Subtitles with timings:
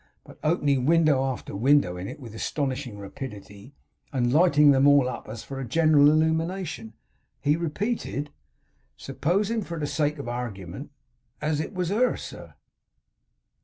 [0.23, 3.75] But opening window after window in it with astonishing rapidity,
[4.11, 6.93] and lighting them all up as for a general illumination,
[7.39, 8.31] he repeated:
[8.97, 10.89] 'Supposin', for the sake of argument,
[11.39, 12.55] as it was her, sir!